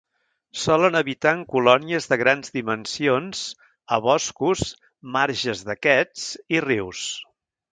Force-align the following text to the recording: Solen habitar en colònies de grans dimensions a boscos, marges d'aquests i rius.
Solen 0.59 0.95
habitar 0.99 1.33
en 1.39 1.41
colònies 1.55 2.07
de 2.13 2.17
grans 2.21 2.55
dimensions 2.55 3.43
a 3.99 4.01
boscos, 4.09 4.65
marges 5.19 5.63
d'aquests 5.69 6.29
i 6.57 6.65
rius. 6.71 7.07